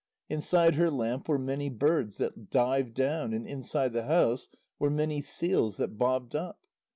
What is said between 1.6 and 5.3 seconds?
birds that dived down, and inside the house were many